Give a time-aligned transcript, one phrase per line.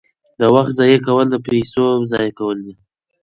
[0.39, 2.73] د وخت ضایع کول د پیسو ضایع کول دي.